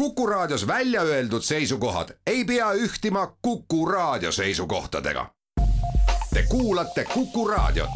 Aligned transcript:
Kuku 0.00 0.26
Raadios 0.26 0.66
välja 0.66 1.02
öeldud 1.02 1.42
seisukohad 1.42 2.08
ei 2.26 2.44
pea 2.44 2.72
ühtima 2.72 3.36
Kuku 3.42 3.86
Raadio 3.86 4.32
seisukohtadega. 4.32 5.26
Te 6.34 6.44
kuulate 6.48 7.04
Kuku 7.14 7.48
Raadiot. 7.48 7.90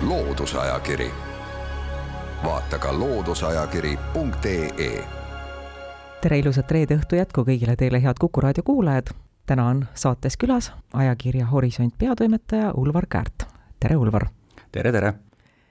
loodusajakiri, 0.00 1.10
vaata 2.44 2.78
ka 2.78 2.98
looduseajakiri.ee. 2.98 5.04
tere 6.20 6.38
ilusat 6.38 6.70
reede 6.70 6.94
õhtu 6.94 7.16
jätku 7.16 7.40
kõigile 7.40 7.76
teile, 7.76 8.02
head 8.02 8.14
Kuku 8.20 8.40
Raadio 8.40 8.62
kuulajad. 8.62 9.06
täna 9.46 9.66
on 9.66 9.86
saates 9.94 10.36
külas 10.36 10.72
ajakirja 10.92 11.46
Horisont 11.46 11.98
peatoimetaja 11.98 12.72
Ulvar 12.72 13.06
Käärt. 13.08 13.42
tere, 13.80 13.96
Ulvar! 13.96 14.26
tere, 14.72 14.92
tere! 14.92 15.14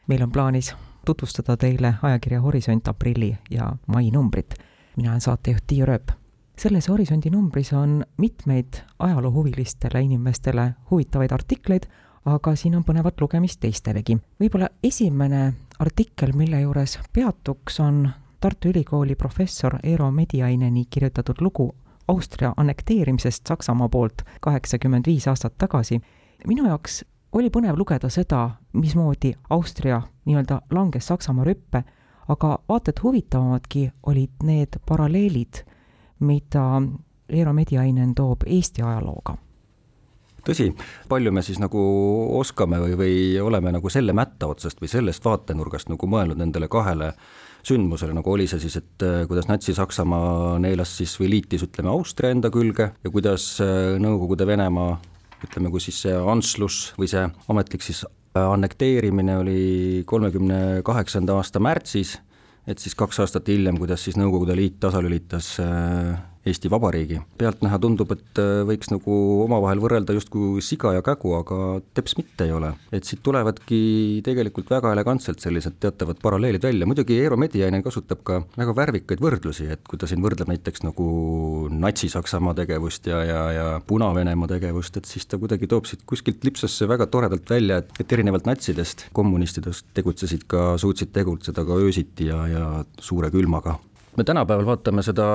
meil 0.08 0.24
on 0.24 0.32
plaanis 0.32 0.76
tutvustada 1.06 1.58
teile 1.58 1.96
ajakirja 2.02 2.42
Horisont 2.42 2.88
aprilli 2.88 3.38
ja 3.52 3.72
mai 3.88 4.12
numbrit. 4.12 4.54
mina 4.98 5.10
olen 5.10 5.22
saatejuht 5.22 5.64
Tiia 5.68 5.86
Rööp. 5.86 6.12
selles 6.58 6.90
Horisondi 6.90 7.30
numbris 7.30 7.74
on 7.74 8.06
mitmeid 8.18 8.74
ajaloohuvilistele 9.00 10.02
inimestele 10.02 10.74
huvitavaid 10.92 11.32
artikleid, 11.32 11.84
aga 12.26 12.56
siin 12.56 12.76
on 12.76 12.84
põnevat 12.84 13.22
lugemist 13.22 13.60
teistelegi. 13.60 14.18
võib-olla 14.40 14.70
esimene 14.84 15.54
artikkel, 15.80 16.34
mille 16.34 16.62
juures 16.62 17.00
peatuks, 17.14 17.80
on 17.80 18.10
Tartu 18.40 18.70
Ülikooli 18.70 19.16
professor 19.16 19.76
Eero 19.84 20.12
Mediaineni 20.12 20.86
kirjutatud 20.90 21.36
lugu 21.42 21.76
Austria 22.08 22.54
annekteerimisest 22.58 23.48
Saksamaa 23.48 23.90
poolt 23.90 24.22
kaheksakümmend 24.42 25.06
viis 25.08 25.28
aastat 25.28 25.54
tagasi. 25.58 26.02
minu 26.48 26.68
jaoks 26.68 27.06
oli 27.34 27.50
põnev 27.50 27.78
lugeda 27.78 28.10
seda, 28.14 28.50
mismoodi 28.74 29.34
Austria 29.50 30.02
nii-öelda 30.26 30.62
langes 30.72 31.08
Saksamaa 31.08 31.46
rüppe, 31.48 31.84
aga 32.30 32.58
vaata 32.70 32.94
et 32.94 33.04
huvitavamadki 33.04 33.88
olid 34.10 34.44
need 34.44 34.80
paralleelid, 34.86 35.64
mida 36.20 36.68
Eero 37.30 37.54
Mediainen 37.54 38.14
toob 38.16 38.46
Eesti 38.46 38.84
ajalooga. 38.84 39.38
Tõsi, 40.44 40.68
palju 41.08 41.32
me 41.32 41.42
siis 41.42 41.60
nagu 41.64 41.80
oskame 42.36 42.82
või, 42.82 42.98
või 43.00 43.16
oleme 43.40 43.72
nagu 43.72 43.90
selle 43.90 44.12
mätta 44.14 44.50
otsast 44.52 44.82
või 44.82 44.92
sellest 44.92 45.24
vaatenurgast 45.24 45.88
nagu 45.88 46.08
mõelnud 46.08 46.42
nendele 46.42 46.68
kahele 46.68 47.14
sündmusele, 47.64 48.12
nagu 48.12 48.28
oli 48.34 48.44
see 48.52 48.60
siis, 48.60 48.76
et 48.82 49.06
äh, 49.08 49.22
kuidas 49.30 49.48
Natsi-Saksamaa 49.48 50.60
neelas 50.60 50.98
siis 51.00 51.16
või 51.20 51.30
liitis, 51.38 51.64
ütleme, 51.64 51.94
Austria 51.94 52.34
enda 52.36 52.52
külge 52.52 52.90
ja 52.92 53.12
kuidas 53.12 53.46
äh, 53.64 53.96
Nõukogude 54.04 54.48
Venemaa 54.50 54.98
ütleme, 55.46 55.72
kui 55.74 55.84
siis 55.84 56.02
see 56.06 56.14
Anslus 56.16 56.94
või 57.00 57.10
see 57.12 57.24
ametlik 57.52 57.86
siis 57.86 58.04
äh, 58.06 58.44
annekteerimine 58.44 59.38
oli 59.42 60.04
kolmekümne 60.10 60.82
kaheksanda 60.86 61.38
aasta 61.40 61.62
märtsis, 61.64 62.18
et 62.68 62.80
siis 62.80 62.96
kaks 62.96 63.20
aastat 63.24 63.50
hiljem, 63.52 63.78
kuidas 63.82 64.06
siis 64.06 64.20
Nõukogude 64.20 64.56
Liit 64.58 64.80
tasalülitas 64.84 65.56
Eesti 66.44 66.68
Vabariigi. 66.68 67.22
pealtnäha 67.38 67.78
tundub, 67.80 68.10
et 68.12 68.40
äh, 68.42 68.66
võiks 68.68 68.90
nagu 68.92 69.14
omavahel 69.46 69.80
võrrelda 69.80 70.16
justkui 70.16 70.60
siga 70.66 70.92
ja 70.92 71.04
kägu, 71.06 71.32
aga 71.38 71.58
teps 71.96 72.18
mitte 72.20 72.44
ei 72.44 72.52
ole. 72.52 72.74
et 72.92 73.08
siit 73.08 73.22
tulevadki 73.24 74.20
tegelikult 74.26 74.68
väga 74.74 74.92
elegantselt 74.92 75.40
sellised 75.40 75.78
teatavad 75.80 76.20
paralleelid 76.24 76.66
välja, 76.68 76.88
muidugi 76.90 77.16
Eero 77.22 77.38
Mediainen 77.40 77.84
kasutab 77.86 78.26
ka 78.28 78.42
väga 78.58 78.76
värvikaid 78.76 79.24
võrdlusi, 79.24 79.70
et 79.72 79.88
kui 79.88 80.02
ta 80.02 80.10
siin 80.10 80.24
võrdleb 80.26 80.52
näiteks 80.52 80.84
nagu 80.84 81.08
Natsi-Saksamaa 81.72 82.58
tegevust 82.60 83.08
ja, 83.08 83.24
ja, 83.24 83.42
ja 83.56 83.66
Puna-Venemaa 83.88 84.52
tegevust, 84.52 85.00
et 85.00 85.08
siis 85.08 85.30
ta 85.30 85.40
kuidagi 85.40 85.72
toob 85.72 85.88
siit 85.88 86.04
kuskilt 86.10 86.44
lipsasse 86.44 86.90
väga 86.92 87.08
toredalt 87.08 87.56
välja, 87.56 87.80
et, 87.80 87.96
et 88.04 88.18
erinevalt 88.20 88.52
natsidest, 88.52 89.08
kommunistidest 89.16 89.88
tegutsesid 89.96 90.44
ka, 90.52 90.74
suutsid 90.82 91.16
tegutseda 91.16 91.64
ka 91.64 91.80
öösiti 91.88 92.28
ja, 92.28 92.44
ja 92.52 92.68
suure 93.00 93.32
külmaga 93.32 93.80
me 94.18 94.24
tänapäeval 94.24 94.66
vaatame 94.66 95.04
seda 95.06 95.26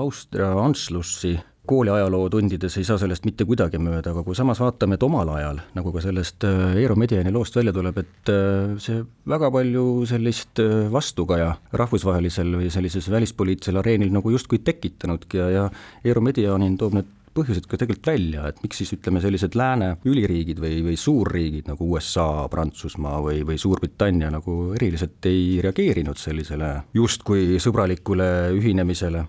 Austria 0.00 0.52
Anschlussi 0.62 1.36
kooli 1.66 1.90
ajalootundides 1.90 2.76
ei 2.78 2.84
saa 2.86 2.98
sellest 2.98 3.26
mitte 3.26 3.44
kuidagi 3.46 3.78
mööda, 3.82 4.12
aga 4.12 4.22
kui 4.26 4.36
samas 4.38 4.60
vaatame, 4.62 4.96
et 4.96 5.04
omal 5.06 5.28
ajal, 5.34 5.58
nagu 5.74 5.92
ka 5.94 6.02
sellest 6.04 6.46
äh, 6.46 6.76
Eero 6.78 6.96
Mediani 6.98 7.32
loost 7.34 7.58
välja 7.58 7.74
tuleb, 7.74 7.98
et 8.02 8.32
äh, 8.32 8.76
see 8.82 9.02
väga 9.28 9.50
palju 9.54 9.86
sellist 10.08 10.62
äh, 10.62 10.86
vastukaja 10.92 11.52
rahvusvahelisel 11.82 12.54
või 12.60 12.70
sellises 12.72 13.10
välispoliitilisel 13.10 13.82
areenil 13.82 14.14
nagu 14.14 14.30
justkui 14.34 14.62
tekitanudki 14.66 15.42
ja, 15.42 15.50
ja 15.50 15.68
Eero 16.06 16.22
Medianin 16.24 16.78
toob 16.78 17.00
need 17.00 17.10
põhjused 17.36 17.68
ka 17.68 17.78
tegelikult 17.80 18.10
välja, 18.10 18.48
et 18.48 18.58
miks 18.64 18.80
siis 18.80 18.94
ütleme, 18.96 19.20
sellised 19.22 19.56
lääne 19.58 19.92
üliriigid 20.08 20.60
või, 20.62 20.80
või 20.86 20.96
suurriigid 21.00 21.70
nagu 21.70 21.88
USA, 21.92 22.46
Prantsusmaa 22.52 23.20
või, 23.24 23.42
või 23.46 23.60
Suurbritannia 23.60 24.32
nagu 24.34 24.58
eriliselt 24.76 25.28
ei 25.30 25.60
reageerinud 25.64 26.20
sellisele 26.20 26.72
justkui 26.96 27.60
sõbralikule 27.62 28.30
ühinemisele. 28.56 29.26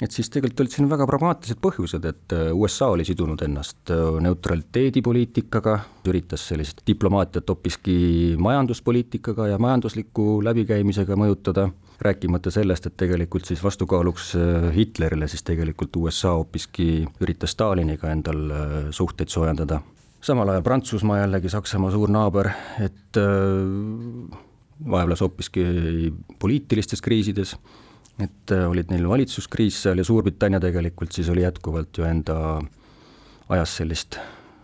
Et 0.00 0.14
siis 0.14 0.30
tegelikult 0.32 0.62
olid 0.62 0.72
siin 0.72 0.88
väga 0.88 1.04
pragmaatilised 1.08 1.58
põhjused, 1.60 2.06
et 2.08 2.32
äh, 2.32 2.46
USA 2.56 2.88
oli 2.94 3.04
sidunud 3.04 3.42
ennast 3.44 3.92
äh, 3.92 4.16
neutraliteedipoliitikaga, 4.24 5.74
üritas 6.08 6.46
sellist 6.48 6.80
diplomaatiat 6.88 7.52
hoopiski 7.52 7.98
majanduspoliitikaga 8.40 9.50
ja 9.50 9.58
majandusliku 9.60 10.38
läbikäimisega 10.46 11.18
mõjutada, 11.20 11.68
rääkimata 12.00 12.50
sellest, 12.50 12.86
et 12.86 12.96
tegelikult 12.96 13.44
siis 13.44 13.62
vastukaaluks 13.64 14.34
äh, 14.36 14.68
Hitlerile 14.74 15.28
siis 15.28 15.42
tegelikult 15.46 15.96
USA 15.96 16.34
hoopiski 16.38 17.06
üritas 17.20 17.56
Staliniga 17.56 18.10
endal 18.12 18.90
suhteid 18.90 19.28
soojendada. 19.28 19.80
samal 20.20 20.48
ajal 20.48 20.62
Prantsusmaa 20.62 21.18
jällegi, 21.18 21.48
Saksamaa 21.48 21.90
suur 21.90 22.10
naaber, 22.10 22.50
et 22.80 23.20
vaevles 24.90 25.20
hoopiski 25.20 25.64
poliitilistes 26.38 27.02
kriisides 27.02 27.56
et 28.24 28.52
äh, 28.52 28.66
olid 28.68 28.90
neil 28.92 29.08
valitsuskriis 29.08 29.78
seal 29.84 30.00
ja 30.00 30.06
Suurbritannia 30.06 30.60
tegelikult 30.62 31.12
siis 31.16 31.28
oli 31.32 31.44
jätkuvalt 31.44 31.98
ju 31.98 32.06
enda 32.08 32.36
ajas 33.48 33.76
sellist 33.80 34.18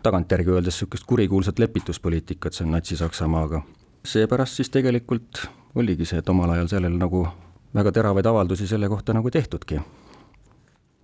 tagantjärgi 0.06 0.52
öeldes 0.54 0.76
niisugust 0.76 1.06
kurikuulsat 1.08 1.58
lepituspoliitikat 1.58 2.54
seal 2.54 2.70
Natsi-Saksamaaga. 2.70 3.62
seepärast 4.06 4.60
siis 4.60 4.70
tegelikult 4.70 5.46
oligi 5.76 6.04
see, 6.04 6.18
et 6.18 6.28
omal 6.28 6.50
ajal 6.56 6.68
sellel 6.72 6.96
nagu 6.98 7.26
väga 7.74 7.92
teravaid 7.92 8.26
avaldusi 8.26 8.66
selle 8.66 8.88
kohta 8.88 9.14
nagu 9.14 9.30
tehtudki 9.30 9.80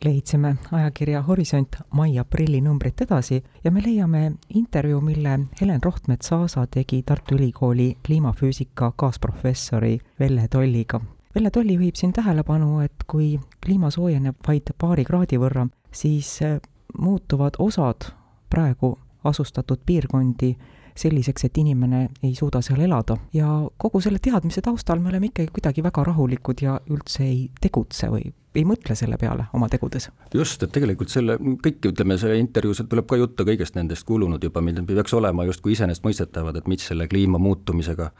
leidsime 0.04 0.56
ajakirja 0.72 1.22
Horisont 1.22 1.76
mai-aprilli 1.90 2.60
numbrit 2.60 3.00
edasi 3.00 3.42
ja 3.64 3.70
me 3.70 3.82
leiame 3.84 4.32
intervjuu, 4.54 5.00
mille 5.00 5.38
Helen 5.60 5.80
Rohtmets-Aasa 5.84 6.66
tegi 6.70 7.02
Tartu 7.02 7.34
Ülikooli 7.34 7.96
kliimafüüsika 8.06 8.92
kaasprofessori 8.96 9.98
Velle 10.20 10.48
Tolliga. 10.48 11.00
Velle 11.34 11.50
Tolli 11.50 11.74
juhib 11.74 11.94
siin 11.94 12.12
tähelepanu, 12.12 12.80
et 12.80 13.06
kui 13.06 13.40
kliima 13.64 13.90
soojeneb 13.90 14.36
vaid 14.48 14.74
paari 14.78 15.04
kraadi 15.04 15.38
võrra, 15.38 15.66
siis 15.92 16.40
muutuvad 16.98 17.56
osad 17.58 18.10
praegu 18.50 18.98
asustatud 19.24 19.80
piirkondi 19.86 20.56
selliseks, 20.96 21.44
et 21.44 21.58
inimene 21.58 22.02
ei 22.22 22.34
suuda 22.34 22.60
seal 22.64 22.80
elada 22.84 23.16
ja 23.32 23.48
kogu 23.76 24.00
selle 24.00 24.20
teadmise 24.22 24.62
taustal 24.64 25.00
me 25.00 25.12
oleme 25.12 25.30
ikkagi 25.30 25.52
kuidagi 25.52 25.84
väga 25.84 26.04
rahulikud 26.12 26.62
ja 26.62 26.78
üldse 26.90 27.24
ei 27.26 27.42
tegutse 27.60 28.10
või 28.12 28.30
ei 28.54 28.64
mõtle 28.68 28.94
selle 28.98 29.16
peale 29.20 29.46
oma 29.56 29.68
tegudes. 29.72 30.10
just, 30.34 30.62
et 30.62 30.72
tegelikult 30.72 31.12
selle, 31.12 31.38
kõik 31.64 31.88
ütleme, 31.92 32.18
selle 32.20 32.36
intervjuus 32.40 32.82
tuleb 32.88 33.08
ka 33.08 33.16
juttu 33.16 33.46
kõigest 33.48 33.78
nendest 33.78 34.06
kulunud 34.08 34.44
juba, 34.44 34.60
mida 34.60 34.84
peaks 34.84 35.14
olema 35.16 35.46
justkui 35.48 35.72
iseenesestmõistetavad, 35.76 36.56
et 36.60 36.68
mis 36.68 36.84
selle 36.86 37.08
kliima 37.08 37.40
muutumisega 37.40 38.10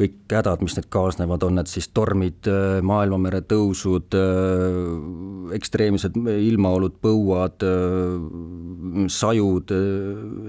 kõik 0.00 0.32
hädad, 0.32 0.62
mis 0.64 0.74
need 0.78 0.86
kaasnevad, 0.92 1.42
on 1.44 1.58
need 1.58 1.68
siis 1.68 1.90
tormid, 1.92 2.46
äh, 2.48 2.80
maailmamere 2.86 3.42
tõusud, 3.44 4.14
äh, 4.16 5.52
ekstreemsed 5.58 6.16
ilmaolud, 6.16 6.96
põuad, 7.04 7.60
äh, 7.66 9.06
sajud 9.12 9.74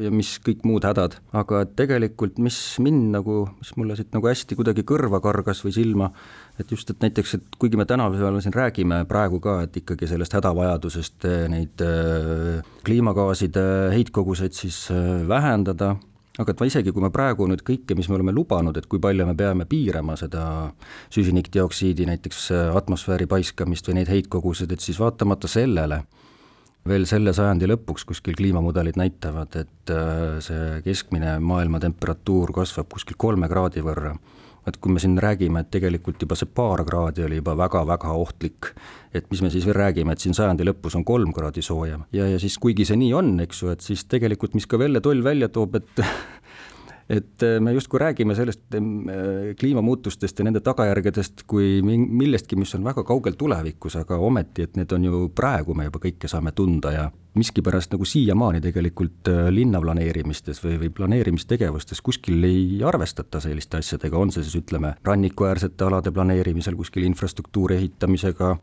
ja 0.03 0.11
mis 0.11 0.37
kõik 0.43 0.63
muud 0.67 0.87
hädad. 0.87 1.19
aga 1.33 1.65
tegelikult, 1.65 2.37
mis 2.37 2.77
mind 2.79 3.11
nagu, 3.11 3.49
mis 3.59 3.75
mulle 3.75 3.95
siit 3.95 4.13
nagu 4.13 4.27
hästi 4.27 4.55
kuidagi 4.55 4.83
kõrva 4.83 5.19
kargas 5.21 5.63
või 5.65 5.73
silma, 5.73 6.11
et 6.59 6.69
just, 6.71 6.89
et 6.89 6.99
näiteks, 6.99 7.33
et 7.35 7.43
kuigi 7.59 7.77
me 7.77 7.85
tänapäeval 7.85 8.39
siin 8.41 8.53
räägime 8.53 9.05
praegu 9.07 9.39
ka, 9.39 9.61
et 9.63 9.75
ikkagi 9.75 10.07
sellest 10.07 10.33
hädavajadusest 10.33 11.25
neid 11.49 11.81
kliimagaaside 12.83 13.91
heitkoguseid 13.93 14.53
siis 14.53 14.87
vähendada 15.27 15.95
aga 16.39 16.53
et 16.53 16.61
ma 16.61 16.65
isegi, 16.65 16.91
kui 16.93 17.03
me 17.03 17.11
praegu 17.13 17.45
nüüd 17.49 17.61
kõike, 17.65 17.93
mis 17.97 18.09
me 18.09 18.17
oleme 18.17 18.33
lubanud, 18.33 18.77
et 18.77 18.87
kui 18.89 19.01
palju 19.01 19.27
me 19.29 19.35
peame 19.37 19.67
piirama 19.69 20.15
seda 20.17 20.43
süsinikdioksiidi 21.13 22.07
näiteks 22.09 22.43
äh, 22.55 22.75
atmosfääri 22.77 23.27
paiskamist 23.29 23.89
või 23.89 23.99
neid 23.99 24.09
heitkoguseid, 24.09 24.73
et 24.73 24.81
siis 24.81 24.99
vaatamata 25.01 25.51
sellele 25.51 26.03
veel 26.89 27.05
selle 27.07 27.31
sajandi 27.35 27.69
lõpuks 27.69 28.03
kuskil 28.09 28.35
kliimamudelid 28.35 28.97
näitavad, 28.99 29.55
et 29.61 29.93
äh, 29.93 30.39
see 30.43 30.79
keskmine 30.87 31.37
maailma 31.39 31.79
temperatuur 31.83 32.51
kasvab 32.55 32.89
kuskil 32.91 33.19
kolme 33.19 33.49
kraadi 33.51 33.85
võrra 33.85 34.15
et 34.67 34.77
kui 34.79 34.93
me 34.93 35.01
siin 35.03 35.17
räägime, 35.21 35.63
et 35.63 35.71
tegelikult 35.73 36.21
juba 36.23 36.37
see 36.39 36.49
paar 36.49 36.83
kraadi 36.87 37.25
oli 37.27 37.39
juba 37.41 37.55
väga-väga 37.59 38.13
ohtlik, 38.19 38.71
et 39.13 39.27
mis 39.31 39.43
me 39.43 39.51
siis 39.53 39.67
veel 39.67 39.77
räägime, 39.77 40.15
et 40.15 40.23
siin 40.23 40.35
sajandi 40.37 40.67
lõpus 40.67 40.95
on 40.99 41.05
kolm 41.07 41.33
kraadi 41.35 41.63
soojem. 41.65 42.05
Ja, 42.15 42.27
ja 42.31 42.39
siis 42.39 42.57
kuigi 42.61 42.87
see 42.87 42.99
nii 42.99 43.11
on, 43.17 43.33
eks 43.43 43.63
ju, 43.63 43.73
et 43.75 43.83
siis 43.85 44.05
tegelikult, 44.09 44.55
mis 44.57 44.67
ka 44.69 44.79
Velle 44.79 45.03
Toll 45.03 45.23
välja 45.25 45.51
toob, 45.51 45.75
et 45.81 46.03
et 47.09 47.43
äh, 47.43 47.59
me 47.59 47.73
justkui 47.73 47.99
räägime 47.99 48.35
sellest 48.35 48.75
äh, 48.75 48.81
kliimamuutustest 49.59 50.39
ja 50.39 50.45
nende 50.47 50.61
tagajärgedest 50.63 51.43
kui 51.47 51.81
millestki, 51.83 52.55
mis 52.55 52.75
on 52.75 52.83
väga 52.83 53.03
kaugel 53.07 53.35
tulevikus, 53.39 53.97
aga 53.99 54.17
ometi, 54.17 54.67
et 54.67 54.77
need 54.79 54.91
on 54.95 55.09
ju 55.09 55.25
praegu, 55.35 55.75
me 55.75 55.89
juba 55.89 56.01
kõike 56.03 56.31
saame 56.31 56.53
tunda 56.55 56.93
ja 56.95 57.09
miskipärast 57.35 57.93
nagu 57.95 58.05
siiamaani 58.05 58.61
tegelikult 58.61 59.31
äh, 59.31 59.47
linna 59.53 59.81
planeerimistes 59.81 60.61
või, 60.63 60.77
või 60.85 60.93
planeerimistegevustes 60.93 62.01
kuskil 62.01 62.43
ei 62.47 62.79
arvestata 62.85 63.41
selliste 63.43 63.81
asjadega, 63.81 64.17
on 64.17 64.31
see 64.31 64.45
siis 64.45 64.61
ütleme, 64.61 64.95
rannikuäärsete 65.03 65.87
alade 65.87 66.13
planeerimisel 66.13 66.77
kuskil 66.79 67.07
infrastruktuuri 67.09 67.81
ehitamisega, 67.81 68.55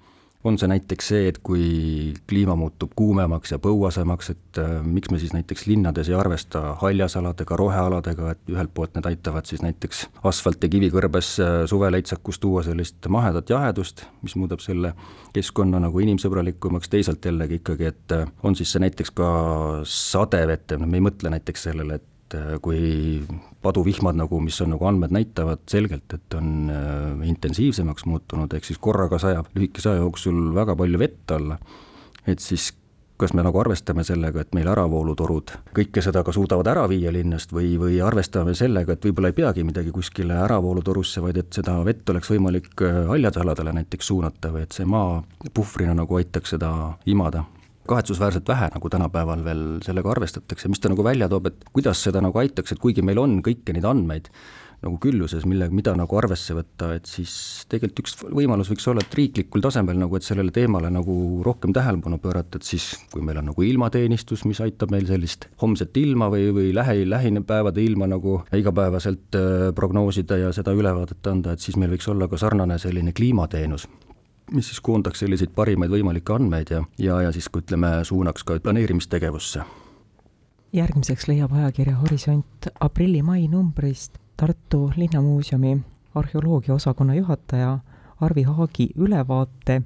on 0.45 0.57
see 0.59 0.69
näiteks 0.71 1.09
see, 1.13 1.27
et 1.29 1.39
kui 1.45 2.15
kliima 2.29 2.55
muutub 2.57 2.95
kuumemaks 2.97 3.53
ja 3.53 3.59
põuasemaks, 3.61 4.31
et 4.33 4.61
äh, 4.63 4.71
miks 4.85 5.11
me 5.13 5.19
siis 5.21 5.35
näiteks 5.37 5.67
linnades 5.69 6.09
ei 6.09 6.17
arvesta 6.17 6.63
haljasaladega, 6.81 7.57
rohealadega, 7.61 8.31
et 8.33 8.53
ühelt 8.55 8.73
poolt 8.75 8.97
need 8.97 9.09
aitavad 9.11 9.49
siis 9.51 9.61
näiteks 9.65 10.07
asfalt- 10.31 10.65
ja 10.65 10.73
kivikõrbes 10.73 11.35
äh, 11.45 11.57
suveleitsakus 11.71 12.41
tuua 12.41 12.65
sellist 12.65 13.09
mahedat 13.09 13.53
jahedust, 13.53 14.07
mis 14.23 14.37
muudab 14.41 14.65
selle 14.65 14.95
keskkonna 15.37 15.81
nagu 15.85 16.01
inimsõbralikumaks, 16.07 16.89
teisalt 16.89 17.25
jällegi 17.25 17.61
ikkagi, 17.61 17.93
et 17.93 18.17
äh, 18.17 18.25
on 18.43 18.57
siis 18.57 18.73
see 18.73 18.85
näiteks 18.87 19.13
ka 19.21 19.31
sadevete, 19.85 20.81
no 20.81 20.89
me 20.89 21.03
ei 21.03 21.05
mõtle 21.05 21.37
näiteks 21.37 21.69
sellele, 21.69 22.01
et 22.01 22.10
kui 22.63 23.21
paduvihmad 23.63 24.17
nagu, 24.17 24.41
mis 24.41 24.61
on 24.65 24.75
nagu 24.75 24.89
andmed 24.89 25.13
näitavad 25.15 25.63
selgelt, 25.71 26.09
et 26.15 26.37
on 26.39 26.71
äh, 26.73 27.29
intensiivsemaks 27.29 28.07
muutunud, 28.09 28.53
ehk 28.57 28.67
siis 28.67 28.81
korraga 28.83 29.21
sajab 29.21 29.51
lühikese 29.57 29.93
aja 29.93 30.05
jooksul 30.05 30.51
väga 30.57 30.77
palju 30.79 31.01
vett 31.01 31.35
alla, 31.37 31.59
et 32.29 32.41
siis 32.41 32.71
kas 33.21 33.35
me 33.37 33.45
nagu 33.45 33.59
arvestame 33.61 34.01
sellega, 34.07 34.41
et 34.41 34.55
meil 34.57 34.71
äravoolutorud 34.73 35.53
kõike 35.77 36.01
seda 36.05 36.23
ka 36.25 36.33
suudavad 36.33 36.71
ära 36.73 36.87
viia 36.89 37.13
linnast 37.13 37.53
või, 37.53 37.75
või 37.81 37.99
arvestame 38.01 38.55
sellega, 38.57 38.97
et 38.97 39.05
võib-olla 39.05 39.29
ei 39.29 39.37
peagi 39.37 39.65
midagi 39.67 39.93
kuskile 39.93 40.39
äravoolutorusse, 40.47 41.21
vaid 41.21 41.43
et 41.43 41.53
seda 41.53 41.77
vett 41.85 42.09
oleks 42.15 42.33
võimalik 42.33 42.73
äh, 42.87 43.03
haljasaladele 43.13 43.77
näiteks 43.83 44.13
suunata 44.13 44.55
või 44.55 44.65
et 44.65 44.77
see 44.77 44.89
maa 44.89 45.21
puhvrina 45.53 45.97
nagu 46.01 46.21
aitaks 46.21 46.57
seda 46.57 46.73
imada 47.13 47.45
kahetsusväärselt 47.91 48.49
vähe 48.49 48.71
nagu 48.75 48.93
tänapäeval 48.93 49.45
veel 49.45 49.67
sellega 49.85 50.15
arvestatakse, 50.15 50.71
mis 50.71 50.83
ta 50.83 50.93
nagu 50.93 51.05
välja 51.07 51.29
toob, 51.31 51.51
et 51.51 51.69
kuidas 51.75 52.03
seda 52.07 52.23
nagu 52.25 52.43
aitaks, 52.43 52.75
et 52.75 52.83
kuigi 52.83 53.05
meil 53.07 53.21
on 53.23 53.41
kõiki 53.47 53.77
neid 53.77 53.89
andmeid 53.89 54.31
nagu 54.81 54.97
külluses, 55.01 55.45
mille, 55.49 55.67
mida 55.77 55.93
nagu 55.97 56.17
arvesse 56.17 56.55
võtta, 56.57 56.95
et 56.97 57.09
siis 57.09 57.33
tegelikult 57.69 58.01
üks 58.01 58.15
võimalus 58.23 58.71
võiks 58.73 58.87
olla, 58.89 59.05
et 59.05 59.17
riiklikul 59.17 59.61
tasemel 59.65 59.99
nagu, 60.01 60.17
et 60.17 60.25
sellele 60.25 60.55
teemale 60.57 60.89
nagu 60.93 61.15
rohkem 61.45 61.75
tähelepanu 61.77 62.17
pöörata, 62.23 62.57
et 62.57 62.69
siis 62.69 62.87
kui 63.13 63.25
meil 63.25 63.43
on 63.43 63.51
nagu 63.51 63.67
ilmateenistus, 63.67 64.47
mis 64.49 64.63
aitab 64.65 64.95
meil 64.95 65.05
sellist 65.11 65.51
homset 65.61 65.97
ilma 66.01 66.31
või, 66.33 66.49
või 66.57 66.73
lähi, 66.77 67.05
lähipäevade 67.09 67.85
ilma 67.85 68.09
nagu 68.09 68.41
igapäevaselt 68.57 69.37
äh, 69.37 69.67
prognoosida 69.77 70.41
ja 70.47 70.55
seda 70.57 70.73
ülevaadet 70.77 71.29
anda, 71.29 71.53
et 71.53 71.65
siis 71.65 71.77
meil 71.81 71.93
võiks 71.93 72.09
olla 72.09 72.31
ka 72.31 72.41
sarnane 72.41 72.81
selline 72.81 73.13
kliimateenus 73.17 73.89
mis 74.53 74.69
siis 74.69 74.81
koondaks 74.81 75.23
selliseid 75.23 75.53
parimaid 75.55 75.93
võimalikke 75.93 76.35
andmeid 76.35 76.73
ja, 76.73 76.83
ja, 76.99 77.21
ja 77.27 77.33
siis 77.33 77.49
ka 77.49 77.63
ütleme, 77.63 77.93
suunaks 78.05 78.45
ka 78.45 78.59
planeerimistegevusse. 78.63 79.63
järgmiseks 80.73 81.29
leiab 81.29 81.53
ajakirja 81.53 81.97
Horisont 81.97 82.69
aprilli-mai 82.81 83.49
numbrist 83.49 84.19
Tartu 84.37 84.93
Linnamuuseumi 84.97 85.79
arheoloogiaosakonna 86.15 87.15
juhataja 87.15 87.79
Arvi 88.21 88.43
Haagi 88.43 88.91
ülevaate 88.97 89.83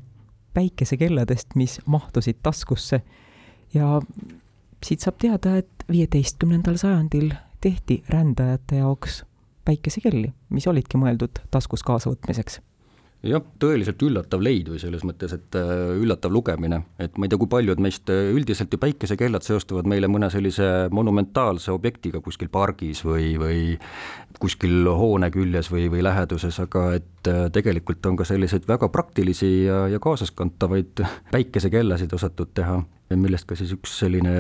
päikesekelladest, 0.54 1.54
mis 1.54 1.80
mahtusid 1.86 2.36
taskusse 2.42 3.02
ja 3.74 4.00
siit 4.84 5.00
saab 5.00 5.18
teada, 5.18 5.56
et 5.56 5.84
viieteistkümnendal 5.90 6.76
sajandil 6.76 7.32
tehti 7.60 8.02
rändajate 8.08 8.76
jaoks 8.76 9.24
päikesekelli, 9.64 10.32
mis 10.48 10.66
olidki 10.66 11.00
mõeldud 11.00 11.40
taskus 11.50 11.82
kaasavõtmiseks 11.82 12.60
jah, 13.24 13.42
tõeliselt 13.60 14.02
üllatav 14.04 14.42
leid 14.44 14.68
või 14.72 14.80
selles 14.82 15.04
mõttes, 15.06 15.32
et 15.36 15.56
äh, 15.58 15.70
üllatav 16.00 16.32
lugemine, 16.34 16.82
et 17.02 17.16
ma 17.18 17.26
ei 17.26 17.32
tea, 17.32 17.40
kui 17.40 17.50
paljud 17.50 17.80
meist 17.82 18.10
äh, 18.12 18.30
üldiselt 18.34 18.72
ju 18.72 18.80
päikesekellad 18.82 19.46
seostuvad 19.46 19.88
meile 19.90 20.10
mõne 20.12 20.28
sellise 20.32 20.90
monumentaalse 20.94 21.72
objektiga 21.74 22.20
kuskil 22.24 22.50
pargis 22.52 23.04
või, 23.06 23.34
või 23.40 23.60
kuskil 24.42 24.88
hoone 24.90 25.30
küljes 25.34 25.70
või, 25.72 25.88
või 25.92 26.04
läheduses, 26.04 26.58
aga 26.62 26.86
et 26.98 27.30
äh, 27.30 27.46
tegelikult 27.54 28.04
on 28.10 28.18
ka 28.20 28.28
selliseid 28.28 28.68
väga 28.68 28.90
praktilisi 28.92 29.52
ja, 29.64 29.84
ja 29.92 30.02
kaasaskantavaid 30.02 31.04
päikesekellasid 31.34 32.12
osatud 32.18 32.52
teha 32.54 32.82
millest 33.10 33.46
ka 33.48 33.56
siis 33.58 33.74
üks 33.76 33.98
selline 34.00 34.32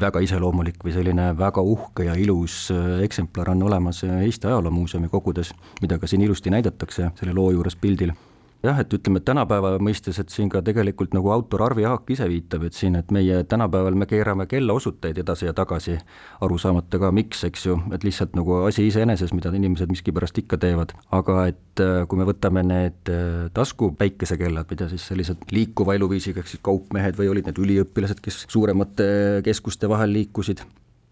väga 0.00 0.22
iseloomulik 0.24 0.80
või 0.84 0.94
selline 0.94 1.30
väga 1.38 1.62
uhke 1.62 2.06
ja 2.08 2.16
ilus 2.16 2.70
äh, 2.74 3.02
eksemplar 3.04 3.52
on 3.52 3.62
olemas 3.68 4.02
Eesti 4.08 4.48
Ajaloomuuseumi 4.48 5.12
kogudes, 5.12 5.52
mida 5.82 5.98
ka 6.00 6.08
siin 6.10 6.24
ilusti 6.24 6.52
näidatakse 6.52 7.12
selle 7.20 7.36
loo 7.36 7.50
juures 7.54 7.76
pildil 7.76 8.14
jah, 8.62 8.80
et 8.80 8.92
ütleme, 8.94 9.20
et 9.20 9.26
tänapäeva 9.28 9.72
mõistes, 9.82 10.18
et 10.20 10.32
siin 10.32 10.50
ka 10.52 10.62
tegelikult 10.64 11.14
nagu 11.16 11.30
autor 11.32 11.64
Arvi 11.64 11.86
Aak 11.88 12.10
ise 12.12 12.26
viitab, 12.28 12.64
et 12.68 12.76
siin, 12.76 12.96
et 12.98 13.12
meie 13.14 13.42
tänapäeval 13.48 13.96
me 13.98 14.08
keerame 14.10 14.46
kellaosuteid 14.50 15.20
edasi 15.22 15.48
ja 15.48 15.54
tagasi, 15.56 15.96
aru 16.44 16.58
saamata 16.60 17.00
ka, 17.00 17.12
miks, 17.14 17.44
eks 17.48 17.66
ju, 17.66 17.78
et 17.94 18.04
lihtsalt 18.06 18.36
nagu 18.38 18.60
asi 18.66 18.86
iseeneses, 18.90 19.32
mida 19.36 19.52
inimesed 19.56 19.92
miskipärast 19.92 20.42
ikka 20.42 20.60
teevad, 20.60 20.94
aga 21.16 21.38
et 21.52 21.84
äh, 21.84 22.02
kui 22.10 22.20
me 22.20 22.28
võtame 22.28 22.64
need 22.66 23.12
äh, 23.12 23.48
tasku 23.56 23.92
päikesekellad, 24.00 24.68
mida 24.70 24.90
siis 24.92 25.08
sellised 25.08 25.48
liikuva 25.54 25.96
eluviisiga, 25.96 26.44
ehk 26.44 26.52
siis 26.52 26.64
kaupmehed 26.66 27.16
või 27.20 27.32
olid 27.32 27.48
need 27.48 27.64
üliõpilased, 27.64 28.20
kes 28.24 28.44
suuremate 28.50 29.08
keskuste 29.46 29.88
vahel 29.90 30.12
liikusid, 30.18 30.64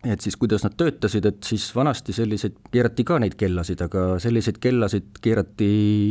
et 0.07 0.23
siis 0.23 0.37
kuidas 0.39 0.63
nad 0.63 0.77
töötasid, 0.79 1.27
et 1.27 1.43
siis 1.43 1.65
vanasti 1.75 2.15
selliseid, 2.15 2.61
keerati 2.71 3.05
ka 3.07 3.19
neid 3.23 3.35
kellasid, 3.39 3.81
aga 3.83 4.05
selliseid 4.23 4.61
kellasid 4.63 5.19
keerati 5.23 5.69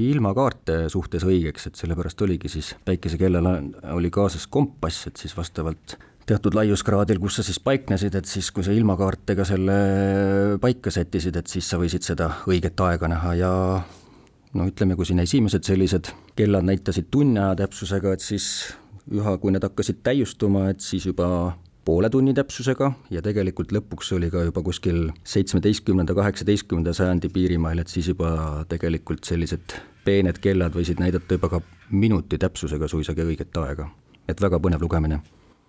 ilma 0.10 0.34
kaarte 0.36 0.84
suhtes 0.92 1.24
õigeks, 1.28 1.70
et 1.70 1.80
sellepärast 1.80 2.22
oligi 2.28 2.52
siis 2.52 2.74
päikesekellal 2.88 3.48
oli 3.96 4.12
kaasas 4.12 4.48
kompass, 4.52 5.08
et 5.08 5.24
siis 5.24 5.36
vastavalt 5.38 5.96
teatud 6.28 6.58
laiuskraadil, 6.58 7.22
kus 7.24 7.40
sa 7.40 7.46
siis 7.48 7.60
paiknesid, 7.64 8.18
et 8.20 8.28
siis, 8.28 8.50
kui 8.52 8.66
sa 8.66 8.76
ilmakaartega 8.76 9.46
selle 9.48 9.78
paika 10.60 10.92
sättisid, 10.92 11.40
et 11.40 11.48
siis 11.48 11.70
sa 11.70 11.80
võisid 11.80 12.04
seda 12.04 12.34
õiget 12.52 12.84
aega 12.84 13.08
näha 13.14 13.36
ja 13.40 13.52
no 14.58 14.68
ütleme, 14.68 14.98
kui 15.00 15.08
siin 15.08 15.24
esimesed 15.24 15.64
sellised 15.64 16.12
kellad 16.36 16.68
näitasid 16.68 17.08
tunniaja 17.12 17.56
täpsusega, 17.64 18.18
et 18.18 18.26
siis 18.26 18.50
üha, 19.16 19.38
kui 19.40 19.56
need 19.56 19.64
hakkasid 19.64 20.04
täiustuma, 20.04 20.68
et 20.74 20.84
siis 20.84 21.08
juba 21.08 21.56
poole 21.88 22.10
tunni 22.12 22.34
täpsusega 22.36 22.90
ja 23.16 23.22
tegelikult 23.24 23.72
lõpuks 23.72 24.10
oli 24.18 24.28
ka 24.32 24.42
juba 24.44 24.60
kuskil 24.66 25.06
seitsmeteistkümnenda, 25.24 26.12
kaheksateistkümnenda 26.18 26.92
sajandi 26.94 27.30
piirimail, 27.32 27.80
et 27.80 27.88
siis 27.88 28.10
juba 28.12 28.32
tegelikult 28.68 29.24
sellised 29.24 29.76
peened 30.04 30.42
kellad 30.44 30.76
võisid 30.76 31.00
näidata 31.00 31.38
juba 31.38 31.48
ka 31.54 31.62
minuti 31.96 32.40
täpsusega 32.44 32.90
suisagi 32.92 33.24
õiget 33.24 33.56
aega. 33.62 33.88
et 34.28 34.42
väga 34.42 34.60
põnev 34.60 34.84
lugemine. 34.84 35.20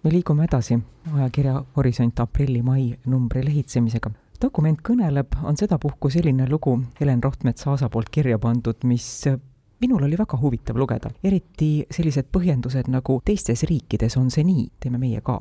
me 0.02 0.11
liigume 0.11 0.45
edasi 0.45 0.78
ajakirja 1.14 1.62
Horisont 1.76 2.21
aprilli-mai 2.21 2.99
numbri 3.07 3.45
lehitsemisega 3.45 4.11
dokument 4.42 4.81
kõneleb, 4.83 5.38
on 5.42 5.57
sedapuhku 5.57 6.11
selline 6.11 6.49
lugu 6.50 6.81
Helen 7.00 7.23
Rohtmets-Aasa 7.23 7.88
poolt 7.90 8.11
kirja 8.11 8.38
pandud, 8.38 8.83
mis 8.85 9.28
minul 9.81 10.02
oli 10.02 10.19
väga 10.19 10.40
huvitav 10.42 10.83
lugeda, 10.83 11.11
eriti 11.23 11.87
sellised 11.90 12.26
põhjendused 12.33 12.90
nagu 12.90 13.21
teistes 13.25 13.62
riikides 13.71 14.16
on 14.16 14.31
see 14.35 14.42
nii, 14.45 14.66
teeme 14.81 14.99
meie 14.99 15.23
ka 15.23 15.38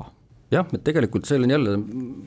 jah, 0.52 0.68
tegelikult 0.84 1.28
see 1.28 1.38
on 1.42 1.50
jälle 1.50 1.74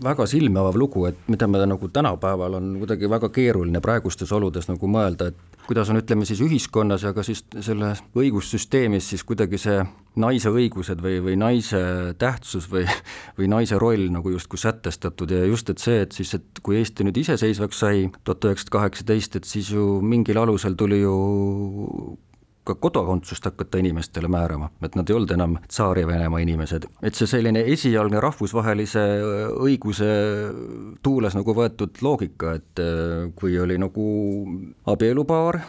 väga 0.04 0.26
silmi 0.30 0.60
avav 0.62 0.78
lugu, 0.78 1.06
et 1.10 1.18
mida 1.32 1.48
me 1.50 1.64
nagu 1.66 1.90
tänapäeval 1.90 2.60
on 2.60 2.76
kuidagi 2.84 3.10
väga 3.10 3.30
keeruline 3.34 3.82
praegustes 3.82 4.32
oludes 4.32 4.70
nagu 4.70 4.90
mõelda, 4.92 5.32
et 5.32 5.66
kuidas 5.68 5.90
on, 5.90 6.00
ütleme 6.02 6.26
siis 6.30 6.42
ühiskonnas 6.46 7.06
ja 7.06 7.14
ka 7.18 7.26
siis 7.26 7.44
selles 7.60 8.04
õigussüsteemis 8.18 9.12
siis 9.14 9.26
kuidagi 9.28 9.58
see 9.62 9.82
naise 10.22 10.52
õigused 10.52 11.02
või, 11.02 11.20
või 11.24 11.38
naise 11.40 11.82
tähtsus 12.20 12.68
või, 12.72 12.86
või 13.38 13.48
naise 13.52 13.80
roll 13.82 14.10
nagu 14.14 14.34
justkui 14.34 14.60
sätestatud 14.60 15.32
ja 15.32 15.46
just, 15.46 15.70
et 15.72 15.82
see, 15.82 16.02
et 16.06 16.12
siis, 16.12 16.34
et 16.38 16.64
kui 16.64 16.78
Eesti 16.82 17.08
nüüd 17.08 17.22
iseseisvaks 17.24 17.86
sai 17.86 18.10
tuhat 18.24 18.50
üheksasada 18.50 18.78
kaheksateist, 18.78 19.40
et 19.40 19.48
siis 19.50 19.72
ju 19.74 20.02
mingil 20.04 20.42
alusel 20.42 20.76
tuli 20.78 21.02
ju 21.02 21.16
ka 22.64 22.76
kodakondsust 22.76 23.46
hakata 23.46 23.82
inimestele 23.82 24.30
määrama, 24.32 24.70
et 24.86 24.96
nad 24.96 25.10
ei 25.10 25.16
olnud 25.18 25.34
enam 25.34 25.58
Tsaari-Venemaa 25.68 26.44
inimesed. 26.44 26.86
et 27.02 27.18
see 27.18 27.28
selline 27.28 27.64
esialgne 27.74 28.22
rahvusvahelise 28.22 29.06
õiguse 29.58 30.10
tuules 31.04 31.36
nagu 31.38 31.56
võetud 31.58 32.02
loogika, 32.02 32.56
et 32.62 32.82
äh, 32.82 33.30
kui 33.36 33.60
oli 33.60 33.78
nagu 33.82 34.08
abielupaar, 34.86 35.62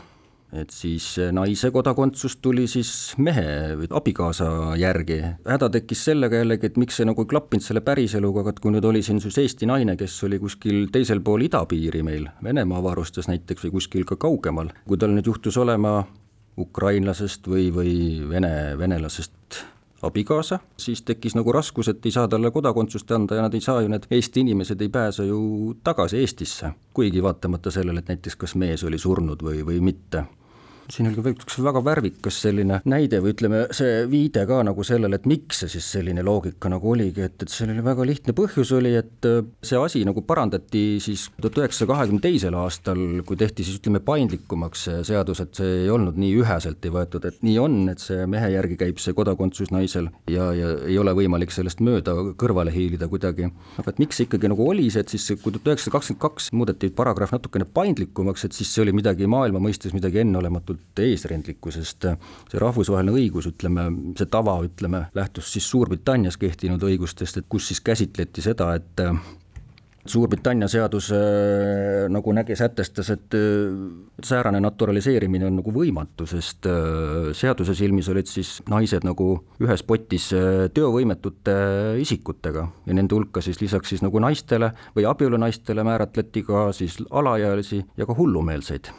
et 0.53 0.71
siis 0.71 1.07
naise 1.33 1.71
kodakondsus 1.73 2.37
tuli 2.45 2.67
siis 2.69 3.15
mehe 3.17 3.77
abikaasa 3.91 4.77
järgi. 4.77 5.23
häda 5.49 5.71
tekkis 5.73 6.05
sellega 6.05 6.43
jällegi, 6.43 6.69
et 6.69 6.77
miks 6.77 7.01
see 7.01 7.09
nagu 7.09 7.25
ei 7.25 7.31
klappinud 7.31 7.65
selle 7.65 7.81
päriseluga, 7.81 8.45
aga 8.45 8.53
et 8.53 8.61
kui 8.61 8.75
nüüd 8.75 8.85
oli 8.85 9.03
siin 9.03 9.21
siis 9.25 9.39
Eesti 9.41 9.67
naine, 9.67 9.97
kes 9.97 10.19
oli 10.29 10.39
kuskil 10.43 10.91
teisel 10.93 11.25
pool 11.25 11.49
idapiiri 11.49 12.03
meil, 12.05 12.29
Venemaa 12.45 12.83
avarustes 12.85 13.33
näiteks 13.33 13.65
või 13.65 13.79
kuskil 13.79 14.05
ka 14.05 14.21
kaugemal, 14.21 14.75
kui 14.85 15.01
tal 15.01 15.17
nüüd 15.17 15.33
juhtus 15.33 15.57
olema 15.57 16.03
ukrainlasest 16.59 17.49
või, 17.49 17.71
või 17.75 17.95
vene, 18.29 18.79
venelasest 18.79 19.63
abikaasa, 20.03 20.59
siis 20.77 21.03
tekkis 21.03 21.37
nagu 21.39 21.53
raskus, 21.53 21.89
et 21.89 22.07
ei 22.07 22.13
saa 22.13 22.29
talle 22.29 22.51
kodakondsust 22.51 23.11
anda 23.15 23.39
ja 23.39 23.47
nad 23.47 23.55
ei 23.55 23.61
saa 23.61 23.81
ju, 23.81 23.89
need 23.89 24.09
Eesti 24.11 24.43
inimesed 24.43 24.81
ei 24.81 24.89
pääse 24.89 25.27
ju 25.27 25.75
tagasi 25.85 26.19
Eestisse. 26.19 26.73
kuigi 26.95 27.23
vaatamata 27.23 27.71
sellele, 27.71 27.99
et 27.99 28.09
näiteks 28.09 28.37
kas 28.37 28.55
mees 28.55 28.85
oli 28.85 28.99
surnud 28.99 29.43
või, 29.43 29.63
või 29.67 29.81
mitte 29.81 30.25
siin 30.91 31.09
oli 31.09 31.23
ka 31.23 31.33
üks 31.33 31.59
väga 31.63 31.83
värvikas 31.85 32.41
selline 32.45 32.81
näide 32.89 33.21
või 33.23 33.35
ütleme, 33.35 33.63
see 33.75 34.03
viide 34.11 34.45
ka 34.49 34.63
nagu 34.67 34.85
sellele, 34.87 35.19
et 35.19 35.29
miks 35.31 35.63
see 35.63 35.73
siis 35.77 35.89
selline 35.97 36.25
loogika 36.27 36.71
nagu 36.73 36.93
oligi, 36.93 37.25
et, 37.27 37.39
et 37.43 37.53
sellel 37.53 37.79
oli 37.79 37.87
väga 37.87 38.07
lihtne 38.09 38.35
põhjus 38.37 38.73
oli, 38.77 38.95
et 38.99 39.29
äh, 39.29 39.43
see 39.65 39.79
asi 39.79 40.03
nagu 40.09 40.25
parandati 40.27 40.85
siis 41.03 41.29
tuhat 41.41 41.61
üheksasaja 41.63 41.91
kahekümne 41.93 42.25
teisel 42.25 42.57
aastal, 42.59 43.01
kui 43.29 43.39
tehti 43.41 43.67
siis 43.67 43.81
ütleme 43.81 44.03
paindlikumaks 44.05 44.87
see 44.89 45.03
seadus, 45.13 45.43
et 45.45 45.55
see 45.59 45.85
ei 45.85 45.91
olnud 45.93 46.19
nii 46.21 46.35
üheselt 46.43 46.85
ei 46.87 46.95
võetud, 46.95 47.27
et 47.29 47.43
nii 47.47 47.59
on, 47.63 47.79
et 47.93 48.03
see 48.03 48.27
mehe 48.31 48.53
järgi 48.55 48.79
käib 48.81 49.01
see 49.03 49.17
kodakondsus 49.17 49.73
naisel 49.75 50.11
ja, 50.31 50.51
ja 50.57 50.75
ei 50.89 50.99
ole 51.01 51.15
võimalik 51.17 51.55
sellest 51.55 51.83
mööda 51.85 52.15
kõrvale 52.39 52.75
hiilida 52.75 53.09
kuidagi. 53.11 53.51
aga 53.79 53.93
et 53.93 54.03
miks 54.03 54.19
see 54.19 54.29
ikkagi 54.29 54.51
nagu 54.53 54.67
oli 54.69 54.89
see, 54.91 55.05
et 55.05 55.13
siis 55.13 55.29
kui 55.43 55.55
tuhat 55.55 55.73
üheksasada 55.73 55.97
kakskümmend 55.97 56.23
kaks 56.23 56.51
muudeti 56.57 56.91
paragrahv 56.95 57.35
natukene 57.37 57.67
paindlikumaks, 57.67 58.47
et 58.47 58.57
siis 58.57 58.71
see 58.73 58.85
oli 58.85 58.95
midagi 58.97 59.29
maailma 59.31 59.61
mõistes 59.63 59.95
midagi 59.97 60.23
enneolematut 60.23 60.72
ääretult 60.73 61.03
eesrindlikku, 61.03 61.73
sest 61.73 62.05
äh, 62.05 62.17
see 62.51 62.61
rahvusvaheline 62.61 63.13
õigus, 63.13 63.49
ütleme, 63.49 63.91
see 64.17 64.27
tava, 64.27 64.61
ütleme, 64.65 65.09
lähtus 65.15 65.53
siis 65.53 65.69
Suurbritannias 65.71 66.37
kehtinud 66.37 66.83
õigustest, 66.83 67.39
et 67.39 67.47
kus 67.49 67.69
siis 67.69 67.81
käsitleti 67.81 68.43
seda, 68.43 68.75
et 68.75 69.01
äh, 69.01 69.15
Suurbritannia 70.03 70.67
seadus 70.67 71.13
äh, 71.15 72.09
nagu 72.11 72.33
nägi, 72.35 72.57
sätestas, 72.59 73.11
et 73.15 73.37
säärane 74.25 74.59
naturaliseerimine 74.61 75.47
on 75.47 75.61
nagu 75.61 75.71
võimatu, 75.73 76.27
sest 76.27 76.67
seaduse 77.39 77.77
silmis 77.79 78.09
olid 78.11 78.27
siis 78.27 78.57
naised 78.69 79.07
nagu 79.07 79.29
ühes 79.63 79.87
potis 79.87 80.33
teovõimetute 80.75 81.55
isikutega. 82.03 82.67
Ja 82.87 82.99
nende 82.99 83.15
hulka 83.15 83.45
siis 83.47 83.63
lisaks 83.63 83.95
siis 83.95 84.03
nagu 84.03 84.19
naistele 84.19 84.73
või 84.97 85.07
abielunaistele 85.07 85.87
määratleti 85.87 86.43
ka 86.51 86.67
siis 86.75 86.99
alaealisi 87.11 87.85
ja 87.97 88.07
ka 88.07 88.19
hullumeelseid 88.19 88.91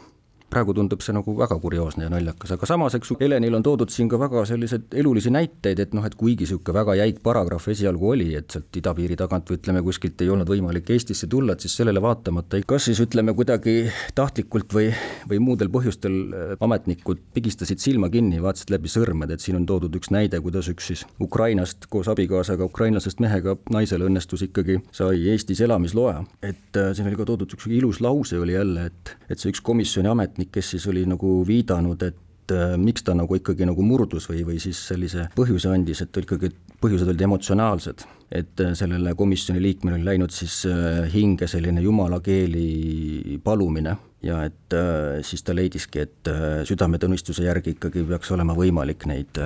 praegu 0.54 0.74
tundub 0.76 1.02
see 1.04 1.14
nagu 1.16 1.34
väga 1.38 1.58
kurioosne 1.62 2.06
ja 2.06 2.12
naljakas, 2.12 2.54
aga 2.54 2.68
samas, 2.70 2.94
eks 2.98 3.12
ju, 3.12 3.18
Helenil 3.20 3.58
on 3.58 3.66
toodud 3.66 3.90
siin 3.92 4.08
ka 4.12 4.18
väga 4.20 4.44
selliseid 4.48 4.94
elulisi 5.02 5.32
näiteid, 5.34 5.80
et 5.82 5.94
noh, 5.96 6.04
et 6.06 6.14
kuigi 6.18 6.44
niisugune 6.44 6.76
väga 6.76 6.96
jäik 6.98 7.20
paragrahv 7.24 7.70
esialgu 7.72 8.10
oli, 8.14 8.28
et 8.38 8.52
sealt 8.52 8.76
idapiiri 8.76 9.16
tagant 9.18 9.48
või 9.50 9.58
ütleme, 9.58 9.82
kuskilt 9.86 10.20
ei 10.22 10.30
olnud 10.32 10.48
võimalik 10.50 10.90
Eestisse 10.94 11.26
tulla, 11.30 11.54
et 11.54 11.64
siis 11.64 11.76
sellele 11.80 12.02
vaatamata 12.04 12.60
kas 12.68 12.86
siis 12.88 13.00
ütleme 13.02 13.34
kuidagi 13.36 13.88
tahtlikult 14.14 14.74
või, 14.74 14.90
või 15.30 15.40
muudel 15.42 15.70
põhjustel 15.72 16.14
äh, 16.14 16.52
ametnikud 16.64 17.20
pigistasid 17.34 17.82
silma 17.82 18.10
kinni, 18.12 18.40
vaatasid 18.42 18.72
läbi 18.74 18.90
sõrmede, 18.92 19.36
et 19.36 19.44
siin 19.44 19.58
on 19.58 19.66
toodud 19.68 19.94
üks 19.98 20.12
näide, 20.14 20.40
kuidas 20.44 20.68
üks 20.72 20.90
siis 20.92 21.04
Ukrainast 21.22 21.88
koos 21.92 22.08
abikaasaga, 22.12 22.68
ukrainlasest 22.68 23.22
mehega 23.24 23.56
naisele 23.74 24.06
õnnestus 24.08 24.44
ikkagi, 24.48 24.80
sai 24.94 25.24
Eestis 25.32 25.62
elamisloa. 25.64 26.24
et 26.42 26.76
äh, 26.80 26.92
siin 26.94 27.08
oli 27.08 27.18
ka 27.18 27.28
toodud 27.28 27.56
üks 27.56 27.68
ilus 27.70 28.00
lause 28.04 28.38
oli 28.38 28.56
jälle, 28.56 28.86
et, 28.90 29.16
et 29.30 29.40
see 29.40 29.52
üks 29.52 29.62
komisjoni 29.64 30.10
ametnik 30.10 30.43
ametnik, 30.44 30.52
kes 30.52 30.70
siis 30.74 30.86
oli 30.86 31.04
nagu 31.06 31.44
viidanud, 31.46 32.02
et 32.02 32.52
äh, 32.52 32.76
miks 32.76 33.02
ta 33.02 33.14
nagu 33.14 33.34
ikkagi 33.34 33.66
nagu 33.66 33.82
murdus 33.82 34.28
või, 34.28 34.44
või 34.44 34.58
siis 34.60 34.78
sellise 34.88 35.30
põhjuse 35.34 35.72
andis, 35.72 36.02
et 36.02 36.16
ikkagi 36.16 36.50
põhjused 36.80 37.08
olid 37.08 37.22
emotsionaalsed. 37.22 38.04
et 38.32 38.60
äh, 38.60 38.74
sellele 38.74 39.14
komisjoni 39.14 39.60
liikmele 39.60 39.96
oli 39.96 40.04
läinud 40.04 40.30
siis 40.30 40.66
äh, 40.66 41.12
hinge 41.12 41.46
selline 41.46 41.80
jumala 41.80 42.20
keeli 42.20 43.38
palumine 43.44 43.96
ja 44.22 44.44
et 44.44 44.72
siis 45.22 45.42
ta 45.42 45.52
leidiski, 45.54 46.00
et 46.00 46.28
südametunnistuse 46.64 47.44
järgi 47.44 47.74
ikkagi 47.74 48.06
peaks 48.08 48.30
olema 48.32 48.54
võimalik 48.56 49.04
neid 49.04 49.36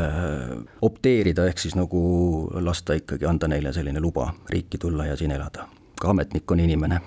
opteerida, 0.81 1.49
ehk 1.51 1.59
siis 1.59 1.75
nagu 1.75 2.49
lasta 2.63 2.95
ikkagi, 2.95 3.27
anda 3.27 3.49
neile 3.49 3.73
selline 3.75 3.99
luba 4.01 4.31
riiki 4.49 4.79
tulla 4.79 5.07
ja 5.11 5.17
siin 5.17 5.35
elada. 5.35 5.67
ka 5.99 6.11
ametnik 6.15 6.51
on 6.51 6.61
inimene 6.61 7.01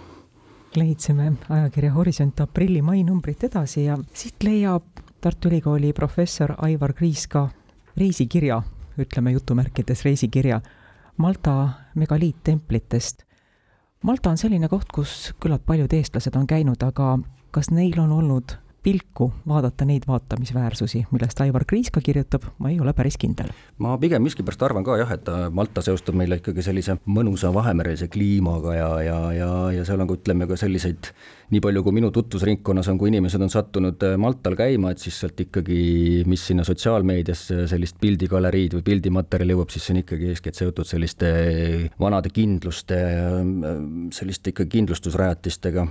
lehitseme 0.76 1.34
ajakirja 1.50 1.94
Horisont 1.94 2.40
aprilli-mai 2.40 3.04
numbrit 3.04 3.44
edasi 3.44 3.86
ja 3.86 3.98
siit 4.14 4.44
leiab 4.44 4.84
Tartu 5.22 5.50
Ülikooli 5.50 5.94
professor 5.94 6.54
Aivar 6.58 6.94
Kriis 6.94 7.28
ka 7.28 7.50
reisikirja, 7.98 8.62
ütleme 8.98 9.32
jutumärkides 9.32 10.06
reisikirja, 10.06 10.62
Malta 11.18 11.70
megaliittemplitest. 11.96 13.24
Malta 14.04 14.30
on 14.30 14.38
selline 14.38 14.70
koht, 14.70 14.88
kus 14.94 15.34
küllalt 15.40 15.66
paljud 15.66 15.94
eestlased 15.94 16.36
on 16.36 16.48
käinud, 16.48 16.82
aga 16.84 17.20
kas 17.52 17.70
neil 17.70 18.00
on 18.00 18.12
olnud 18.12 18.56
pilku 18.84 19.32
vaadata 19.48 19.86
neid 19.86 20.08
vaatamisväärsusi, 20.10 21.04
millest 21.12 21.42
Aivar 21.44 21.66
Kriis 21.70 21.92
ka 21.94 22.02
kirjutab, 22.02 22.48
ma 22.60 22.72
ei 22.72 22.80
ole 22.82 22.94
päris 22.98 23.18
kindel. 23.22 23.52
ma 23.78 23.98
pigem 24.02 24.24
miskipärast 24.26 24.64
arvan 24.66 24.86
ka 24.86 24.98
jah, 24.98 25.12
et 25.14 25.30
Malta 25.54 25.84
seostub 25.86 26.18
meile 26.18 26.40
ikkagi 26.42 26.66
sellise 26.66 26.98
mõnusa 27.06 27.54
Vahemerese 27.54 28.10
kliimaga 28.12 28.76
ja, 28.76 28.90
ja, 29.06 29.20
ja, 29.38 29.52
ja 29.78 29.86
seal 29.86 30.02
on 30.02 30.10
ka 30.10 30.18
ütleme 30.18 30.50
ka 30.50 30.58
selliseid 30.58 31.12
nii 31.52 31.62
palju, 31.64 31.84
kui 31.86 31.96
minu 31.96 32.12
tutvusringkonnas 32.16 32.90
on, 32.92 33.00
kui 33.00 33.12
inimesed 33.12 33.44
on 33.44 33.52
sattunud 33.52 34.04
äh, 34.08 34.18
Maltal 34.22 34.56
käima, 34.60 34.94
et 34.94 35.04
siis 35.04 35.20
sealt 35.22 35.40
ikkagi, 35.46 35.82
mis 36.30 36.46
sinna 36.48 36.66
sotsiaalmeediasse 36.68 37.68
sellist 37.72 38.00
pildigaleriid 38.02 38.78
või 38.80 38.86
pildimaterjali 38.88 39.58
jõuab, 39.58 39.74
siis 39.74 39.86
see 39.86 39.98
on 39.98 40.04
ikkagi 40.04 40.32
eeskätt 40.32 40.58
seotud 40.58 40.88
selliste 40.88 41.32
vanade 42.00 42.32
kindluste, 42.34 42.98
äh, 42.98 43.84
selliste 44.16 44.56
ikka 44.56 44.70
kindlustusrajatistega 44.72 45.86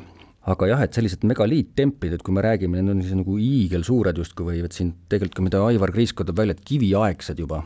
aga 0.48 0.70
jah, 0.70 0.84
et 0.84 0.96
sellised 0.96 1.26
megaliittemplid, 1.28 2.14
et 2.16 2.22
kui 2.24 2.32
me 2.32 2.44
räägime, 2.44 2.80
need 2.80 2.94
on 2.94 3.02
siis 3.04 3.16
nagu 3.18 3.36
hiigelsuured 3.36 4.16
justkui 4.22 4.46
või 4.46 4.62
et 4.64 4.76
siin 4.76 4.94
tegelikult 5.12 5.36
ka, 5.36 5.44
mida 5.44 5.60
Aivar 5.66 5.92
Kriisko 5.92 6.24
toob 6.24 6.40
välja, 6.40 6.56
et 6.56 6.64
kiviaegsed 6.64 7.42
juba, 7.42 7.60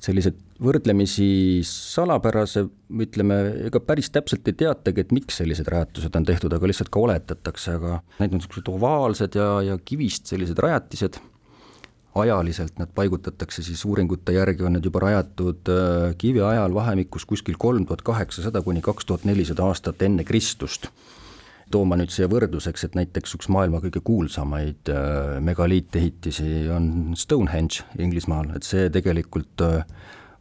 sellised 0.00 0.38
võrdlemisi 0.64 1.60
salapärase, 1.68 2.64
ütleme, 3.04 3.36
ega 3.68 3.82
päris 3.84 4.08
täpselt 4.12 4.48
ei 4.48 4.56
teatagi, 4.62 5.04
et 5.04 5.12
miks 5.12 5.42
sellised 5.42 5.68
rajatised 5.68 6.16
on 6.16 6.28
tehtud, 6.28 6.56
aga 6.56 6.70
lihtsalt 6.70 6.92
ka 6.92 7.04
oletatakse, 7.04 7.76
aga 7.76 7.98
need 8.22 8.32
on 8.32 8.40
niisugused 8.40 8.72
ovaalsed 8.72 9.36
ja, 9.36 9.50
ja 9.68 9.76
kivist 9.84 10.32
sellised 10.32 10.60
rajatised, 10.64 11.20
ajaliselt 12.16 12.80
nad 12.80 12.90
paigutatakse 12.96 13.62
siis 13.62 13.84
uuringute 13.86 14.32
järgi, 14.34 14.64
on 14.66 14.78
need 14.78 14.88
juba 14.88 15.04
rajatud 15.04 15.68
äh, 15.70 16.16
kiviajal 16.18 16.72
vahemikus 16.74 17.28
kuskil 17.28 17.60
kolm 17.60 17.84
tuhat 17.86 18.02
kaheksasada 18.02 18.64
kuni 18.64 18.80
kaks 18.82 19.06
tuhat 19.06 19.28
nelisada 19.28 19.68
aastat 19.68 20.02
enne 20.08 20.24
Kristust 20.26 20.88
tooma 21.70 21.98
nüüd 21.98 22.12
siia 22.12 22.28
võrdluseks, 22.30 22.84
et 22.86 22.98
näiteks 22.98 23.36
üks 23.38 23.50
maailma 23.52 23.80
kõige 23.84 24.02
kuulsamaid 24.04 24.90
äh, 24.92 25.38
megaliitehitisi 25.44 26.68
on 26.74 27.16
Stonehenge 27.18 27.86
Inglismaal, 27.98 28.52
et 28.56 28.66
see 28.66 28.88
tegelikult 28.92 29.64
äh, 29.66 29.82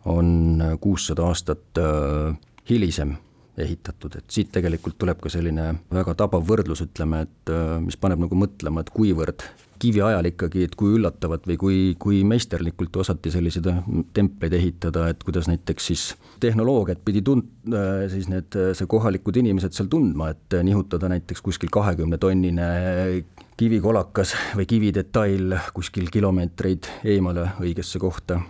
on 0.09 0.62
kuussada 0.81 1.27
aastat 1.29 1.81
äh, 1.81 2.38
hilisem 2.69 3.17
ehitatud, 3.63 4.15
et 4.19 4.29
siit 4.31 4.51
tegelikult 4.55 4.97
tuleb 4.99 5.19
ka 5.23 5.31
selline 5.33 5.71
väga 5.93 6.15
tabav 6.19 6.45
võrdlus, 6.47 6.83
ütleme, 6.85 7.23
et 7.27 7.53
mis 7.83 7.97
paneb 7.99 8.21
nagu 8.25 8.37
mõtlema, 8.37 8.83
et 8.85 8.93
kuivõrd 8.93 9.45
kiviajal 9.79 10.27
ikkagi, 10.29 10.65
et 10.67 10.75
kui 10.77 10.93
üllatavalt 10.97 11.47
või 11.49 11.57
kui, 11.59 11.77
kui 12.01 12.21
meisterlikult 12.27 12.99
osati 13.01 13.31
selliseid 13.33 13.69
äh, 13.71 13.79
templeid 14.15 14.53
ehitada, 14.57 15.07
et 15.11 15.23
kuidas 15.25 15.47
näiteks 15.49 15.89
siis 15.91 16.05
tehnoloogiat 16.43 17.01
pidi 17.05 17.23
tund-, 17.25 17.47
äh, 17.71 18.05
siis 18.11 18.29
need, 18.31 18.51
äh, 18.59 18.73
see 18.77 18.89
kohalikud 18.91 19.39
inimesed 19.39 19.75
seal 19.75 19.89
tundma, 19.91 20.33
et 20.35 20.59
nihutada 20.65 21.11
näiteks 21.11 21.43
kuskil 21.45 21.71
kahekümne 21.73 22.19
tonnine 22.21 22.69
kivikolakas 23.59 24.35
või 24.55 24.67
kividetail 24.69 25.57
kuskil 25.75 26.11
kilomeetreid 26.11 26.91
eemale 27.15 27.49
õigesse 27.63 27.99
kohta. 27.99 28.41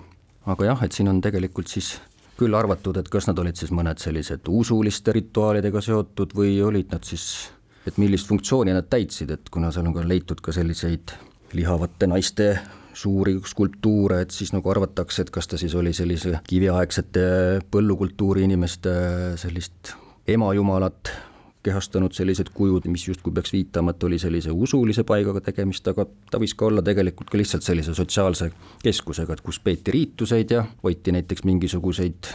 aga 0.50 0.72
jah, 0.72 0.84
et 0.86 0.96
siin 0.96 1.10
on 1.12 1.22
tegelikult 1.22 1.70
siis 1.70 1.98
küll 2.40 2.56
arvatud, 2.56 2.98
et 2.98 3.10
kas 3.12 3.28
nad 3.28 3.40
olid 3.42 3.60
siis 3.60 3.72
mõned 3.76 4.00
sellised 4.00 4.48
usuliste 4.48 5.14
rituaalidega 5.16 5.82
seotud 5.84 6.36
või 6.38 6.56
olid 6.64 6.94
nad 6.96 7.04
siis 7.08 7.50
et 7.88 7.98
millist 8.02 8.30
funktsiooni 8.30 8.74
nad 8.76 8.90
täitsid, 8.90 9.32
et 9.34 9.50
kuna 9.52 9.72
seal 9.74 9.88
on 9.90 9.96
ka 9.96 10.04
leitud 10.08 10.42
ka 10.44 10.54
selliseid 10.56 11.16
lihavate 11.58 12.10
naiste 12.10 12.52
suuri 13.00 13.38
skulptuure, 13.48 14.22
et 14.26 14.36
siis 14.36 14.52
nagu 14.54 14.70
arvatakse, 14.72 15.24
et 15.24 15.32
kas 15.34 15.48
ta 15.48 15.58
siis 15.62 15.76
oli 15.78 15.94
sellise 15.96 16.42
kiviaegsete 16.48 17.24
põllukultuuri 17.72 18.44
inimeste 18.48 18.94
sellist 19.40 19.94
emajumalat 20.30 21.14
kehastanud 21.64 22.14
sellised 22.16 22.54
kujud, 22.54 22.86
mis 22.88 23.08
justkui 23.08 23.34
peaks 23.36 23.52
viitama, 23.54 23.92
et 23.92 24.04
oli 24.04 24.20
sellise 24.20 24.52
usulise 24.52 25.04
paigaga 25.04 25.42
tegemist, 25.42 25.88
aga 25.92 26.06
ta 26.32 26.40
võis 26.40 26.56
ka 26.56 26.70
olla 26.70 26.82
tegelikult 26.86 27.30
ka 27.30 27.38
lihtsalt 27.38 27.66
sellise 27.68 27.94
sotsiaalse 27.94 28.52
keskusega, 28.84 29.36
et 29.36 29.44
kus 29.44 29.60
peeti 29.60 29.92
riituseid 29.92 30.56
ja 30.56 30.64
hoiti 30.84 31.12
näiteks 31.12 31.44
mingisuguseid 31.44 32.32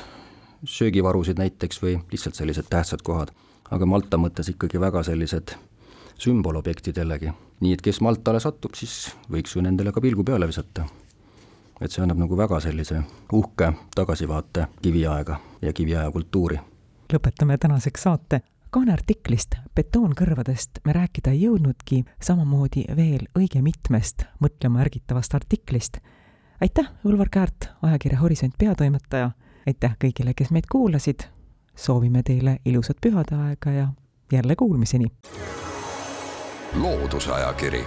söögivarusid 0.65 1.41
näiteks 1.41 1.83
või 1.83 1.97
lihtsalt 2.13 2.37
sellised 2.37 2.69
tähtsad 2.69 3.03
kohad 3.05 3.33
aga 3.71 3.87
Malta 3.87 4.19
mõttes 4.21 4.51
ikkagi 4.53 4.81
väga 4.81 5.03
sellised 5.07 5.55
sümbolobjektid 6.21 6.97
jällegi. 6.97 7.33
nii 7.61 7.73
et 7.73 7.83
kes 7.83 8.01
Maltale 8.01 8.41
satub, 8.41 8.75
siis 8.75 9.15
võiks 9.31 9.57
ju 9.57 9.63
nendele 9.63 9.93
ka 9.93 10.01
pilgu 10.01 10.25
peale 10.25 10.47
visata. 10.47 10.87
et 11.81 11.91
see 11.91 12.03
annab 12.03 12.19
nagu 12.19 12.37
väga 12.37 12.61
sellise 12.61 13.03
uhke 13.33 13.73
tagasivaate 13.95 14.67
kiviaega 14.83 15.41
ja 15.63 15.73
kiviaja 15.73 16.11
kultuuri. 16.11 16.59
lõpetame 17.13 17.59
tänaseks 17.59 18.03
saate 18.03 18.41
kaaneartiklist 18.75 19.55
Betoonkõrvadest 19.75 20.71
me 20.85 20.93
rääkida 20.93 21.31
ei 21.31 21.43
jõudnudki, 21.45 22.05
samamoodi 22.23 22.85
veel 22.97 23.27
õige 23.39 23.63
mitmest 23.63 24.23
mõtlema 24.43 24.81
ärgitavast 24.83 25.35
artiklist. 25.35 25.99
aitäh, 26.61 26.91
Ulvar 27.05 27.29
Käärt, 27.31 27.69
ajakirja 27.83 28.19
Horisont 28.19 28.55
peatoimetaja, 28.59 29.31
aitäh 29.67 29.97
kõigile, 30.05 30.35
kes 30.35 30.51
meid 30.51 30.65
kuulasid, 30.71 31.21
soovime 31.77 32.23
teile 32.23 32.59
ilusat 32.65 32.97
pühade 33.01 33.35
aega 33.35 33.71
ja 33.71 33.89
jälle 34.33 34.57
kuulmiseni! 34.57 35.07
loodusajakiri, 36.75 37.85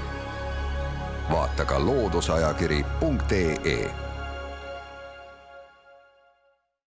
vaata 1.32 1.66
ka 1.66 1.86
looduseajakiri.ee 1.86 4.07